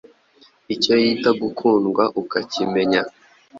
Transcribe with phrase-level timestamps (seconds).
[0.73, 3.01] icyo yita gukundwa ukakimenya